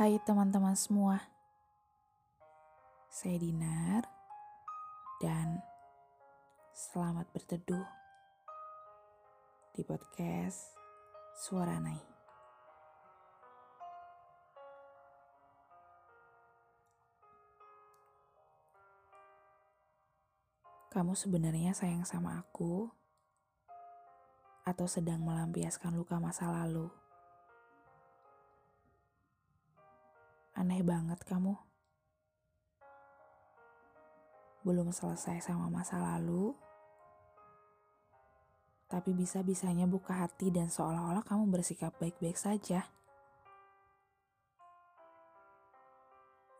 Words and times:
Hai 0.00 0.16
teman-teman 0.24 0.72
semua, 0.72 1.20
saya 3.12 3.36
Dinar 3.36 4.08
dan 5.20 5.60
selamat 6.72 7.28
berteduh 7.36 7.84
di 9.76 9.84
podcast 9.84 10.72
Suara 11.36 11.76
Nai. 11.76 12.00
Kamu 20.88 21.12
sebenarnya 21.12 21.76
sayang 21.76 22.08
sama 22.08 22.40
aku 22.40 22.88
atau 24.64 24.88
sedang 24.88 25.20
melampiaskan 25.20 25.92
luka 25.92 26.16
masa 26.16 26.48
lalu? 26.48 26.88
Aneh 30.60 30.84
banget 30.84 31.16
kamu. 31.24 31.56
Belum 34.60 34.92
selesai 34.92 35.40
sama 35.40 35.72
masa 35.72 35.96
lalu, 35.96 36.52
tapi 38.92 39.16
bisa-bisanya 39.16 39.88
buka 39.88 40.20
hati 40.20 40.52
dan 40.52 40.68
seolah-olah 40.68 41.24
kamu 41.24 41.48
bersikap 41.48 41.96
baik-baik 41.96 42.36
saja. 42.36 42.84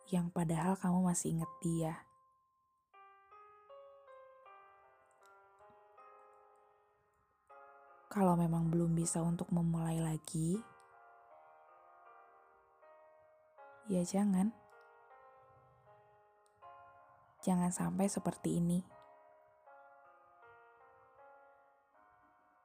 Yang 0.09 0.33
padahal 0.33 0.81
kamu 0.81 1.05
masih 1.05 1.37
ingat 1.37 1.53
dia. 1.61 1.93
Kalau 8.09 8.33
memang 8.33 8.73
belum 8.73 8.97
bisa 8.97 9.21
untuk 9.21 9.53
memulai 9.53 10.01
lagi, 10.01 10.57
Ya 13.91 14.07
jangan. 14.07 14.55
Jangan 17.43 17.75
sampai 17.75 18.07
seperti 18.07 18.63
ini. 18.63 18.87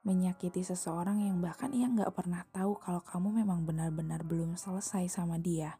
Menyakiti 0.06 0.62
seseorang 0.62 1.18
yang 1.18 1.42
bahkan 1.42 1.74
ia 1.74 1.90
nggak 1.90 2.14
pernah 2.14 2.46
tahu 2.54 2.78
kalau 2.78 3.02
kamu 3.02 3.42
memang 3.42 3.66
benar-benar 3.66 4.22
belum 4.22 4.54
selesai 4.54 5.10
sama 5.10 5.34
dia. 5.42 5.74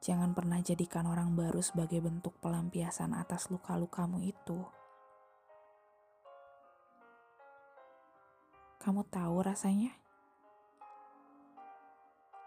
Jangan 0.00 0.32
pernah 0.32 0.64
jadikan 0.64 1.04
orang 1.04 1.36
baru 1.36 1.60
sebagai 1.60 2.00
bentuk 2.00 2.40
pelampiasan 2.40 3.12
atas 3.12 3.52
luka-lukamu 3.52 4.24
itu. 4.24 4.79
Kamu 8.80 9.04
tahu 9.12 9.44
rasanya? 9.44 9.92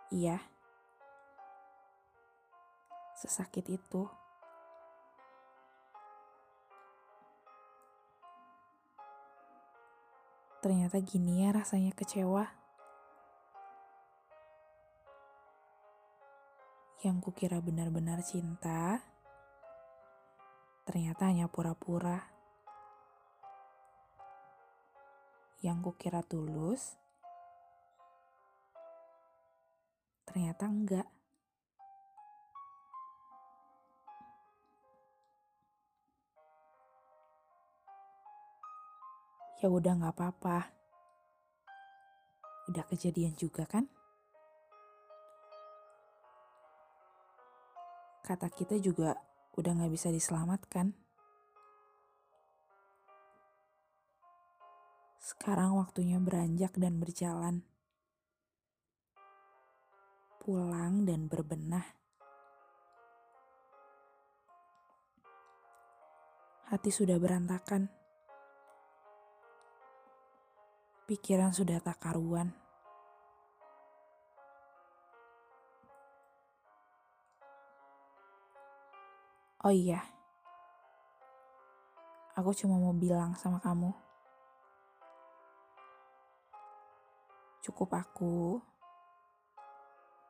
Iya. 0.10 0.42
Sesakit 3.14 3.70
itu. 3.70 4.10
Ternyata 10.66 10.98
gini 11.06 11.46
ya 11.46 11.54
rasanya 11.54 11.94
kecewa. 11.94 12.50
Yang 17.06 17.18
kukira 17.30 17.62
benar-benar 17.62 18.26
cinta, 18.26 19.06
ternyata 20.90 21.30
hanya 21.30 21.46
pura-pura. 21.46 22.33
Yang 25.64 25.80
kukira 25.80 26.20
tulus, 26.28 27.00
ternyata 30.28 30.68
enggak. 30.68 31.08
Ya 39.64 39.72
udah 39.72 39.96
nggak 39.96 40.12
apa-apa. 40.20 40.68
Udah 42.68 42.84
kejadian 42.92 43.32
juga 43.40 43.64
kan? 43.64 43.88
Kata 48.28 48.52
kita 48.52 48.76
juga 48.84 49.16
udah 49.56 49.72
nggak 49.80 49.94
bisa 49.96 50.12
diselamatkan. 50.12 51.03
Sekarang 55.24 55.80
waktunya 55.80 56.20
beranjak 56.20 56.76
dan 56.76 57.00
berjalan. 57.00 57.64
Pulang 60.44 61.08
dan 61.08 61.32
berbenah. 61.32 61.88
Hati 66.68 66.92
sudah 66.92 67.16
berantakan. 67.16 67.88
Pikiran 71.08 71.56
sudah 71.56 71.80
tak 71.80 72.04
karuan. 72.04 72.52
Oh 79.64 79.72
iya, 79.72 80.04
aku 82.36 82.52
cuma 82.52 82.76
mau 82.76 82.92
bilang 82.92 83.32
sama 83.40 83.64
kamu. 83.64 84.13
Cukup 87.64 87.96
aku, 87.96 88.60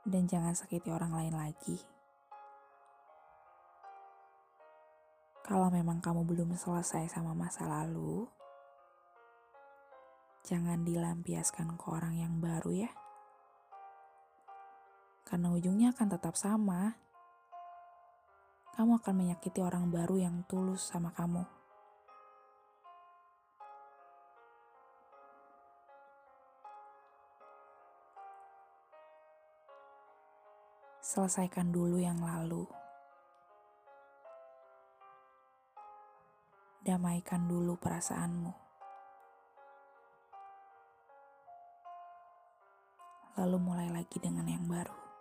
dan 0.05 0.29
jangan 0.29 0.53
sakiti 0.53 0.91
orang 0.93 1.15
lain 1.15 1.33
lagi. 1.33 1.81
Kalau 5.43 5.67
memang 5.73 5.99
kamu 5.99 6.23
belum 6.23 6.55
selesai 6.55 7.09
sama 7.09 7.35
masa 7.35 7.67
lalu, 7.67 8.29
jangan 10.45 10.85
dilampiaskan 10.85 11.73
ke 11.73 11.85
orang 11.89 12.15
yang 12.21 12.37
baru 12.37 12.85
ya. 12.87 12.91
Karena 15.25 15.49
ujungnya 15.51 15.95
akan 15.95 16.07
tetap 16.13 16.37
sama. 16.37 16.95
Kamu 18.77 19.01
akan 19.01 19.13
menyakiti 19.17 19.59
orang 19.59 19.89
baru 19.89 20.21
yang 20.21 20.45
tulus 20.45 20.85
sama 20.85 21.09
kamu. 21.09 21.62
Selesaikan 31.03 31.67
dulu 31.67 31.99
yang 31.99 32.23
lalu. 32.23 32.63
Damaikan 36.79 37.43
dulu 37.43 37.75
perasaanmu. 37.75 38.55
Lalu 43.35 43.57
mulai 43.59 43.91
lagi 43.91 44.15
dengan 44.23 44.47
yang 44.47 44.63
baru. 44.63 45.12